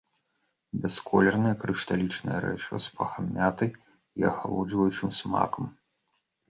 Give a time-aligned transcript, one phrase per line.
[0.85, 5.65] Бясколернае крышталічнае рэчыва з пахам мяты і ахалоджваючым смакам.